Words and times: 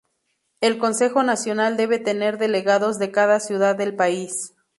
El 0.61 0.79
consejo 0.79 1.21
nacional 1.21 1.77
debe 1.77 1.99
tener 1.99 2.39
delegados 2.39 2.97
de 2.97 3.11
cada 3.11 3.39
ciudad 3.39 3.75
del 3.75 3.95
país. 3.95 4.55